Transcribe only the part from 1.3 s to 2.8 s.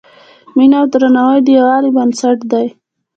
د یووالي بنسټ دی.